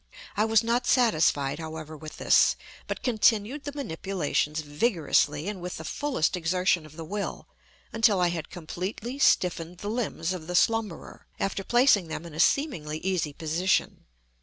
[0.35, 2.55] I was not satisfied, however, with this,
[2.87, 7.47] but continued the manipulations vigorously, and with the fullest exertion of the will,
[7.93, 12.39] until I had completely stiffened the limbs of the slumberer, after placing them in a
[12.39, 14.05] seemingly easy position.